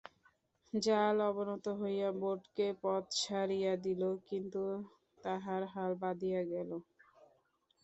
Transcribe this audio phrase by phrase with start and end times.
[0.73, 4.61] জাল অবনত হইয়া বোটকে পথ ছাড়িয়া দিল, কিন্তু
[5.23, 6.71] তাহার হাল বাধিয়া গেল।